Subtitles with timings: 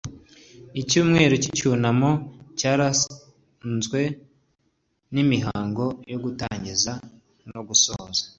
[0.81, 2.09] icyumweru cy icyunamo
[2.59, 4.01] cyaranzwe
[5.13, 6.91] n imihango yo gutangiza
[7.51, 8.23] no gusoza